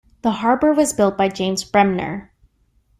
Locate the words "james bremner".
1.27-2.31